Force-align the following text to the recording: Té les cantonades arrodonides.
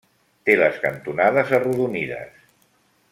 Té 0.49 0.53
les 0.61 0.79
cantonades 0.85 1.53
arrodonides. 1.59 2.37